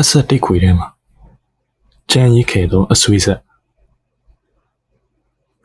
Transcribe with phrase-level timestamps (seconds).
[0.00, 0.88] တ်ဆက်တိတ်ခွေထဲမှာ
[2.10, 3.40] ကြံရိခဲသောအဆွေးဆက်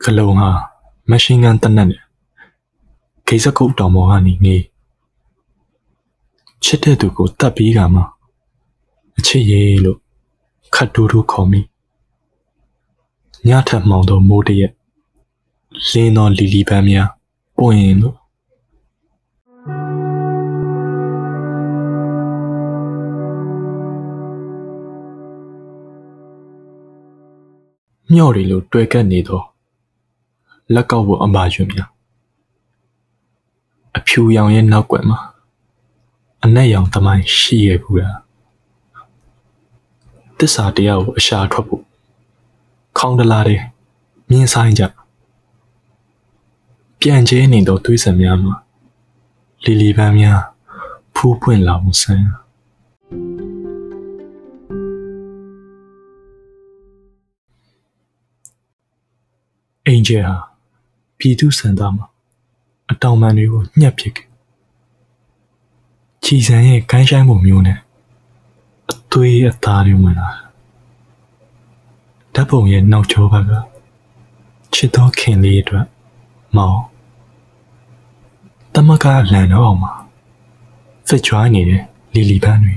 [0.02, 0.48] ကလုံဟာ
[1.10, 2.02] မရှင်းဂန်တနက်နဲ့
[3.26, 4.64] ဂိစကုတ်တောင်ပေါ်ကနေငေး
[6.64, 8.02] ချစ်တဲ့သူကိုတတ်ပြီးကမှ
[9.18, 9.98] အချစ်ရေးလို့
[10.74, 11.60] ခတ်တူးတူးခေါ်မိ
[13.46, 14.72] ညထက်မှောင်သောမိုးတရက်
[15.90, 17.08] လင်းသောလီလီပန်းများ
[17.56, 18.17] ပွင့်လို့
[28.14, 29.42] မျော့ရီလိုတွေ့ကပ်နေသော
[30.74, 31.90] လက်ကောက်ဝအမရွင်များ
[33.96, 35.18] အဖြူရောင်ရဲ့နောက်ွယ်မှာ
[36.44, 38.18] အနက်ရောင်သမိုင်းရှိရဘူးလား
[40.38, 41.84] တစ္ဆာတရားကိုအရှာထွက်ဖို့
[42.98, 43.60] ခေါင်းတလားတဲ့
[44.30, 44.82] မြင်းဆိုင်ကြ
[47.00, 48.54] ပြန်ကျဲနေသောသွေးစံများမှာ
[49.64, 50.40] လီလီပန်းများ
[51.14, 52.26] ဖူးပွင့်လာမှုဆန်း
[59.88, 60.36] အင်ဂျယ်ဟာ
[61.18, 62.06] ပြည်သူစံသားမှာ
[62.90, 64.26] အတောင်ပံတွေကိုညှက်ပစ်ခဲ့
[66.24, 67.78] ချီစံရဲ့ခိုင်းဆိုင်မှုမျိုးနဲ့
[68.90, 70.28] အသွေးအသားတွေဝင်လာ
[72.34, 73.52] ဓာတ်ပုံရဲ့နောက်ကျောဘက်က
[74.74, 75.86] ချစ်တော်ခင်လေးအတွက်
[76.56, 76.80] မောင်
[78.74, 79.92] တမကအလံတော့အောင်မှာ
[81.08, 81.82] ဖစ်ချွားနေတဲ့
[82.14, 82.74] လီလီပန်းတွေ